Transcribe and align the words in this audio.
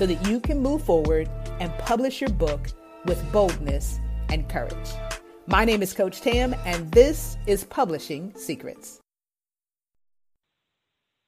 so 0.00 0.06
that 0.06 0.26
you 0.26 0.40
can 0.40 0.58
move 0.58 0.82
forward 0.82 1.28
and 1.60 1.70
publish 1.76 2.22
your 2.22 2.30
book 2.30 2.68
with 3.04 3.22
boldness 3.32 4.00
and 4.30 4.48
courage. 4.48 4.88
My 5.46 5.66
name 5.66 5.82
is 5.82 5.92
Coach 5.92 6.22
Tam, 6.22 6.56
and 6.64 6.90
this 6.90 7.36
is 7.46 7.64
Publishing 7.64 8.32
Secrets. 8.34 8.98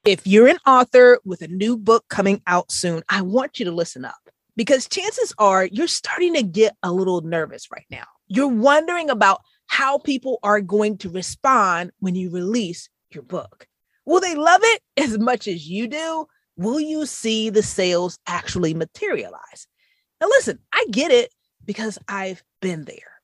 If 0.07 0.27
you're 0.27 0.49
an 0.49 0.57
author 0.67 1.19
with 1.23 1.43
a 1.43 1.49
new 1.49 1.77
book 1.77 2.07
coming 2.09 2.41
out 2.47 2.73
soon, 2.73 3.03
I 3.11 3.21
want 3.21 3.59
you 3.59 3.67
to 3.67 3.73
listen 3.73 4.07
up 4.07 4.31
because 4.57 4.89
chances 4.89 5.35
are 5.37 5.67
you're 5.67 5.87
starting 5.87 6.33
to 6.33 6.43
get 6.43 6.75
a 6.83 6.91
little 6.91 7.21
nervous 7.21 7.71
right 7.71 7.85
now. 7.91 8.07
You're 8.27 8.49
wondering 8.49 9.11
about 9.11 9.43
how 9.67 9.99
people 9.99 10.39
are 10.43 10.63
going 10.63 10.97
to 10.99 11.11
respond 11.11 11.91
when 11.99 12.15
you 12.15 12.31
release 12.31 12.89
your 13.11 13.23
book. 13.23 13.67
Will 14.07 14.21
they 14.21 14.35
love 14.35 14.63
it 14.65 14.81
as 14.97 15.19
much 15.19 15.47
as 15.47 15.69
you 15.69 15.89
do? 15.89 16.27
Will 16.57 16.81
you 16.81 17.07
see 17.07 17.51
the 17.51 17.63
sales 17.63 18.19
actually 18.27 18.75
materialize? 18.75 19.67
Now, 20.21 20.29
listen, 20.29 20.59
I 20.73 20.87
get 20.91 21.11
it 21.11 21.33
because 21.65 21.99
I've 22.09 22.43
been 22.61 22.85
there. 22.85 23.21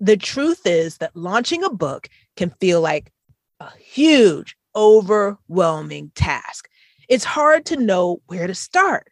The 0.00 0.16
truth 0.16 0.62
is 0.64 0.98
that 0.98 1.16
launching 1.16 1.64
a 1.64 1.70
book 1.70 2.08
can 2.36 2.50
feel 2.60 2.80
like 2.80 3.12
a 3.60 3.70
huge, 3.76 4.56
overwhelming 4.76 6.12
task. 6.14 6.68
It's 7.08 7.24
hard 7.24 7.66
to 7.66 7.76
know 7.76 8.22
where 8.26 8.46
to 8.46 8.54
start. 8.54 9.10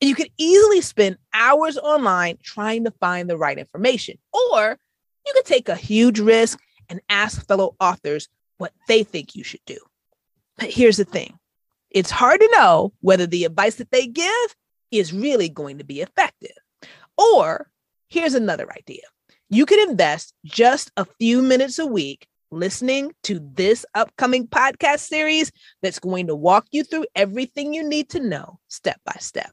And 0.00 0.08
you 0.08 0.14
could 0.14 0.30
easily 0.38 0.80
spend 0.80 1.18
hours 1.32 1.76
online 1.76 2.38
trying 2.42 2.84
to 2.84 2.90
find 2.90 3.28
the 3.28 3.36
right 3.36 3.58
information, 3.58 4.18
or 4.32 4.78
you 5.26 5.32
could 5.34 5.44
take 5.44 5.68
a 5.68 5.76
huge 5.76 6.20
risk 6.20 6.58
and 6.88 7.00
ask 7.08 7.46
fellow 7.46 7.76
authors 7.80 8.28
what 8.58 8.72
they 8.88 9.02
think 9.02 9.34
you 9.34 9.44
should 9.44 9.64
do. 9.66 9.78
But 10.56 10.70
here's 10.70 10.96
the 10.96 11.04
thing 11.04 11.38
it's 11.94 12.10
hard 12.10 12.40
to 12.40 12.50
know 12.52 12.92
whether 13.00 13.26
the 13.26 13.44
advice 13.44 13.76
that 13.76 13.92
they 13.92 14.06
give 14.06 14.56
is 14.90 15.12
really 15.12 15.48
going 15.48 15.78
to 15.78 15.84
be 15.84 16.02
effective. 16.02 16.56
Or 17.16 17.70
here's 18.08 18.34
another 18.34 18.70
idea 18.72 19.02
you 19.48 19.64
could 19.64 19.88
invest 19.88 20.34
just 20.44 20.90
a 20.96 21.04
few 21.04 21.40
minutes 21.40 21.78
a 21.78 21.86
week 21.86 22.26
listening 22.50 23.12
to 23.22 23.40
this 23.54 23.86
upcoming 23.94 24.46
podcast 24.46 25.00
series 25.00 25.50
that's 25.82 25.98
going 25.98 26.26
to 26.26 26.34
walk 26.34 26.66
you 26.70 26.84
through 26.84 27.06
everything 27.14 27.72
you 27.72 27.88
need 27.88 28.08
to 28.08 28.20
know 28.20 28.58
step 28.68 29.00
by 29.04 29.16
step. 29.18 29.52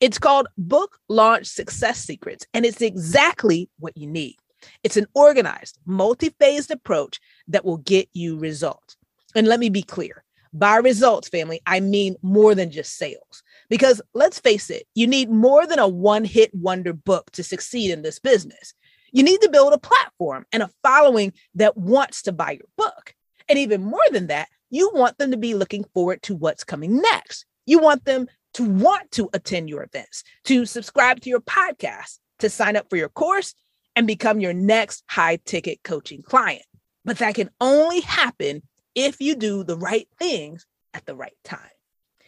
It's 0.00 0.18
called 0.18 0.48
Book 0.58 0.98
Launch 1.08 1.46
Success 1.46 1.98
Secrets, 1.98 2.46
and 2.52 2.66
it's 2.66 2.82
exactly 2.82 3.70
what 3.78 3.96
you 3.96 4.06
need. 4.06 4.36
It's 4.82 4.96
an 4.96 5.06
organized, 5.14 5.78
multi 5.86 6.34
phased 6.38 6.70
approach 6.70 7.20
that 7.48 7.64
will 7.64 7.78
get 7.78 8.08
you 8.12 8.38
results. 8.38 8.96
And 9.34 9.46
let 9.46 9.60
me 9.60 9.70
be 9.70 9.82
clear 9.82 10.24
by 10.52 10.76
results, 10.76 11.28
family, 11.28 11.60
I 11.66 11.80
mean 11.80 12.16
more 12.22 12.54
than 12.54 12.70
just 12.70 12.96
sales. 12.96 13.42
Because 13.68 14.02
let's 14.14 14.40
face 14.40 14.70
it, 14.70 14.86
you 14.94 15.06
need 15.06 15.30
more 15.30 15.66
than 15.66 15.78
a 15.78 15.88
one 15.88 16.24
hit 16.24 16.52
wonder 16.54 16.92
book 16.92 17.30
to 17.32 17.44
succeed 17.44 17.90
in 17.90 18.02
this 18.02 18.18
business. 18.18 18.74
You 19.12 19.22
need 19.22 19.40
to 19.42 19.50
build 19.50 19.72
a 19.72 19.78
platform 19.78 20.46
and 20.52 20.62
a 20.62 20.70
following 20.82 21.32
that 21.54 21.76
wants 21.76 22.22
to 22.22 22.32
buy 22.32 22.52
your 22.52 22.68
book. 22.76 23.14
And 23.48 23.58
even 23.58 23.82
more 23.82 24.04
than 24.10 24.28
that, 24.28 24.48
you 24.70 24.90
want 24.94 25.18
them 25.18 25.32
to 25.32 25.36
be 25.36 25.54
looking 25.54 25.84
forward 25.94 26.22
to 26.22 26.34
what's 26.34 26.64
coming 26.64 27.00
next. 27.00 27.44
You 27.66 27.80
want 27.80 28.04
them 28.04 28.28
to 28.54 28.64
want 28.64 29.10
to 29.12 29.28
attend 29.32 29.68
your 29.68 29.82
events, 29.82 30.24
to 30.44 30.66
subscribe 30.66 31.20
to 31.20 31.30
your 31.30 31.40
podcast, 31.40 32.18
to 32.40 32.50
sign 32.50 32.76
up 32.76 32.88
for 32.88 32.96
your 32.96 33.08
course, 33.08 33.54
and 33.96 34.06
become 34.06 34.40
your 34.40 34.52
next 34.52 35.02
high 35.08 35.36
ticket 35.44 35.80
coaching 35.82 36.22
client. 36.22 36.62
But 37.04 37.18
that 37.18 37.34
can 37.34 37.50
only 37.60 38.00
happen 38.00 38.62
if 39.04 39.20
you 39.20 39.34
do 39.34 39.64
the 39.64 39.76
right 39.76 40.08
things 40.18 40.66
at 40.94 41.06
the 41.06 41.14
right 41.14 41.36
time. 41.44 41.60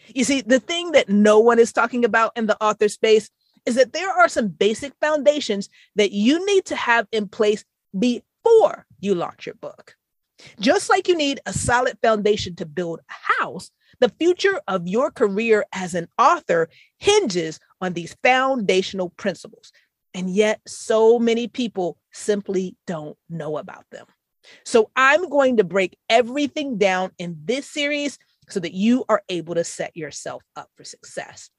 You 0.09 0.25
see, 0.25 0.41
the 0.41 0.61
thing 0.61 0.93
that 0.93 1.09
no 1.09 1.39
one 1.39 1.59
is 1.59 1.73
talking 1.73 2.05
about 2.05 2.33
in 2.37 2.47
the 2.47 2.63
author 2.63 2.89
space 2.89 3.31
is 3.67 3.77
that 3.77 3.93
there 3.93 4.11
are 4.11 4.29
some 4.29 4.49
basic 4.49 4.93
foundations 5.01 5.69
that 5.97 6.13
you 6.13 6.45
need 6.45 6.65
to 6.67 6.77
have 6.77 7.07
in 7.13 7.29
place 7.29 7.65
before 7.97 8.87
you 9.01 9.15
launch 9.15 9.47
your 9.47 9.55
book. 9.55 9.97
Just 10.59 10.91
like 10.91 11.07
you 11.07 11.17
need 11.17 11.41
a 11.47 11.53
solid 11.53 11.99
foundation 12.03 12.57
to 12.57 12.67
build 12.67 13.01
a 13.09 13.43
house, 13.43 13.71
the 14.01 14.13
future 14.19 14.61
of 14.67 14.89
your 14.89 15.11
career 15.11 15.65
as 15.73 15.95
an 15.95 16.09
author 16.19 16.69
hinges 16.99 17.61
on 17.81 17.93
these 17.93 18.17
foundational 18.23 19.11
principles. 19.11 19.71
And 20.15 20.29
yet, 20.29 20.61
so 20.67 21.19
many 21.19 21.47
people 21.47 21.97
simply 22.13 22.77
don't 22.87 23.17
know 23.31 23.57
about 23.57 23.85
them. 23.91 24.07
So, 24.65 24.91
I'm 24.97 25.29
going 25.29 25.57
to 25.59 25.65
break 25.65 25.97
everything 26.09 26.79
down 26.79 27.11
in 27.19 27.39
this 27.45 27.67
series 27.67 28.19
so 28.49 28.61
that 28.61 28.75
you 28.75 29.05
are 29.09 29.23
able 29.29 29.55
to 29.55 29.65
set 29.65 29.97
yourself 29.97 30.43
up 30.57 30.69
for 30.77 30.85
success. 30.85 31.51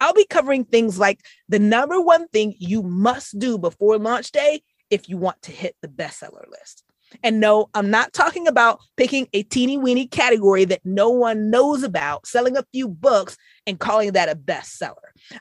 I'll 0.00 0.14
be 0.14 0.26
covering 0.26 0.64
things 0.64 0.98
like 0.98 1.20
the 1.48 1.60
number 1.60 2.00
one 2.00 2.26
thing 2.28 2.54
you 2.58 2.82
must 2.82 3.38
do 3.38 3.56
before 3.56 3.98
launch 3.98 4.32
day 4.32 4.62
if 4.90 5.08
you 5.08 5.16
want 5.16 5.40
to 5.42 5.52
hit 5.52 5.76
the 5.80 5.88
bestseller 5.88 6.48
list. 6.50 6.82
And 7.22 7.40
no, 7.40 7.68
I'm 7.74 7.90
not 7.90 8.12
talking 8.12 8.48
about 8.48 8.80
picking 8.96 9.28
a 9.32 9.42
teeny 9.44 9.76
weeny 9.76 10.06
category 10.06 10.64
that 10.64 10.80
no 10.84 11.10
one 11.10 11.50
knows 11.50 11.82
about, 11.82 12.26
selling 12.26 12.56
a 12.56 12.64
few 12.72 12.88
books 12.88 13.36
and 13.66 13.78
calling 13.78 14.12
that 14.12 14.28
a 14.28 14.34
bestseller. 14.34 14.94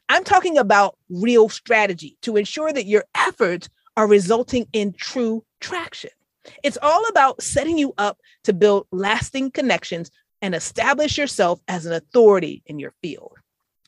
I'm 0.09 0.23
talking 0.23 0.57
about 0.57 0.97
real 1.09 1.49
strategy 1.49 2.17
to 2.21 2.37
ensure 2.37 2.71
that 2.71 2.85
your 2.85 3.05
efforts 3.15 3.69
are 3.97 4.07
resulting 4.07 4.67
in 4.73 4.93
true 4.93 5.43
traction. 5.59 6.11
It's 6.63 6.77
all 6.81 7.07
about 7.07 7.41
setting 7.41 7.77
you 7.77 7.93
up 7.97 8.19
to 8.43 8.53
build 8.53 8.87
lasting 8.91 9.51
connections 9.51 10.11
and 10.41 10.55
establish 10.55 11.17
yourself 11.17 11.59
as 11.67 11.85
an 11.85 11.93
authority 11.93 12.63
in 12.65 12.79
your 12.79 12.93
field. 13.01 13.37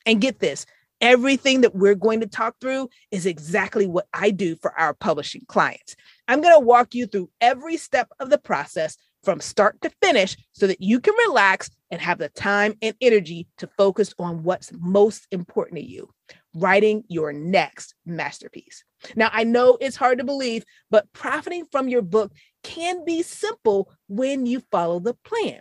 And 0.06 0.22
get 0.22 0.40
this 0.40 0.66
everything 1.02 1.62
that 1.62 1.75
we're 1.75 1.96
going 1.96 2.22
to 2.22 2.28
talk 2.28 2.56
through 2.62 2.90
is 3.12 3.25
exactly 3.25 3.86
what 3.86 4.08
I 4.13 4.31
do 4.31 4.56
for 4.56 4.72
our 4.80 4.94
publishing 4.94 5.44
clients. 5.47 5.97
I'm 6.30 6.42
going 6.42 6.56
to 6.56 6.66
walk 6.66 6.96
you 6.96 7.08
through 7.08 7.30
every 7.42 7.75
step 7.75 8.09
of 8.22 8.30
the 8.30 8.38
process 8.38 8.97
from 9.22 9.42
start 9.42 9.81
to 9.81 9.92
finish 10.02 10.38
so 10.53 10.66
that 10.66 10.81
you 10.81 11.02
can 11.02 11.13
relax 11.28 11.69
and 11.94 12.02
have 12.02 12.18
the 12.18 12.28
time 12.30 12.74
and 12.81 12.96
energy 13.02 13.46
to 13.59 13.70
focus 13.78 14.16
on 14.18 14.42
what's 14.42 14.72
most 14.80 15.28
important 15.30 15.78
to 15.78 15.86
you 15.86 16.09
writing 16.56 17.04
your 17.08 17.31
next 17.31 17.94
masterpiece. 18.04 18.84
Now, 19.16 19.30
I 19.31 19.44
know 19.44 19.78
it's 19.80 19.96
hard 19.96 20.18
to 20.18 20.24
believe, 20.24 20.64
but 20.90 21.12
profiting 21.14 21.66
from 21.72 21.88
your 21.88 22.02
book 22.02 22.31
can 22.64 23.06
be 23.06 23.22
simple 23.22 23.92
when 24.08 24.48
you 24.48 24.64
follow 24.72 25.00
the 25.00 25.14
plan. 25.24 25.59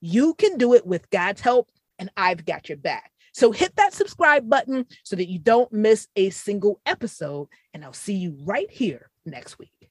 You 0.00 0.32
can 0.32 0.56
do 0.56 0.72
it 0.72 0.86
with 0.86 1.10
God's 1.10 1.42
help, 1.42 1.68
and 1.98 2.10
I've 2.16 2.46
got 2.46 2.70
your 2.70 2.78
back. 2.78 3.10
So 3.34 3.52
hit 3.52 3.76
that 3.76 3.92
subscribe 3.92 4.48
button 4.48 4.86
so 5.02 5.16
that 5.16 5.28
you 5.28 5.38
don't 5.38 5.70
miss 5.70 6.08
a 6.16 6.30
single 6.30 6.80
episode, 6.86 7.48
and 7.74 7.84
I'll 7.84 7.92
see 7.92 8.14
you 8.14 8.38
right 8.44 8.70
here 8.70 9.10
next 9.26 9.58
week. 9.58 9.90